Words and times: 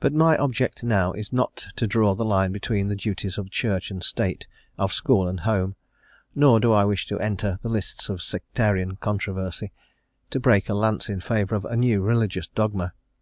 But 0.00 0.14
my 0.14 0.38
object 0.38 0.82
now 0.82 1.12
is 1.12 1.30
not 1.30 1.66
to 1.76 1.86
draw 1.86 2.14
the 2.14 2.24
line 2.24 2.50
between 2.50 2.86
the 2.88 2.96
duties 2.96 3.36
of 3.36 3.50
Church 3.50 3.90
and 3.90 4.02
State, 4.02 4.46
of 4.78 4.90
school 4.90 5.28
and 5.28 5.40
home; 5.40 5.76
nor 6.34 6.58
do 6.60 6.72
I 6.72 6.84
wish 6.84 7.06
to 7.08 7.20
enter 7.20 7.58
the 7.60 7.68
lists 7.68 8.08
of 8.08 8.22
sectarian 8.22 8.96
controversy, 8.96 9.70
to 10.30 10.40
break 10.40 10.70
a 10.70 10.74
lance 10.74 11.10
in 11.10 11.20
favour 11.20 11.56
of 11.56 11.66
a 11.66 11.76
new 11.76 12.00
religious 12.00 12.46
dogma. 12.48 12.94